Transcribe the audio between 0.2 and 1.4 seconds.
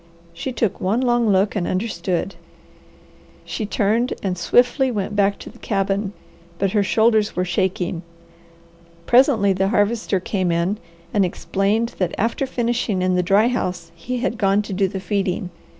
She took one long